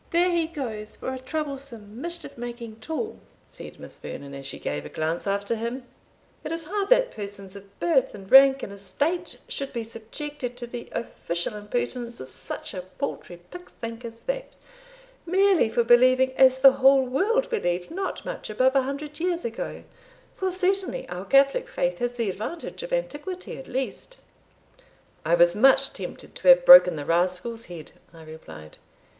"There 0.09 0.31
he 0.31 0.47
goes 0.47 0.95
for 0.97 1.13
a 1.13 1.19
troublesome 1.19 2.01
mischief 2.01 2.35
making 2.35 2.77
tool," 2.79 3.19
said 3.45 3.79
Miss 3.79 3.99
Vernon, 3.99 4.33
as 4.33 4.47
she 4.47 4.57
gave 4.57 4.83
a 4.83 4.89
glance 4.89 5.27
after 5.27 5.53
him; 5.53 5.83
"it 6.43 6.51
is 6.51 6.63
hard 6.63 6.89
that 6.89 7.11
persons 7.11 7.55
of 7.55 7.79
birth 7.79 8.15
and 8.15 8.31
rank 8.31 8.63
and 8.63 8.73
estate 8.73 9.37
should 9.47 9.71
be 9.71 9.83
subjected 9.83 10.57
to 10.57 10.65
the 10.65 10.89
official 10.91 11.53
impertinence 11.55 12.19
of 12.19 12.31
such 12.31 12.73
a 12.73 12.81
paltry 12.81 13.41
pickthank 13.51 14.03
as 14.03 14.21
that, 14.21 14.55
merely 15.27 15.69
for 15.69 15.83
believing 15.83 16.33
as 16.35 16.57
the 16.57 16.71
whole 16.81 17.05
world 17.05 17.47
believed 17.51 17.91
not 17.91 18.25
much 18.25 18.49
above 18.49 18.75
a 18.75 18.81
hundred 18.81 19.19
years 19.19 19.45
ago 19.45 19.83
for 20.35 20.51
certainly 20.51 21.07
our 21.09 21.25
Catholic 21.25 21.67
Faith 21.69 21.99
has 21.99 22.13
the 22.13 22.27
advantage 22.31 22.81
of 22.81 22.91
antiquity 22.91 23.59
at 23.59 23.67
least." 23.67 24.17
"I 25.23 25.35
was 25.35 25.55
much 25.55 25.93
tempted 25.93 26.33
to 26.33 26.47
have 26.47 26.65
broken 26.65 26.95
the 26.95 27.05
rascal's 27.05 27.65
head," 27.65 27.91
I 28.11 28.23
replied. 28.23 28.79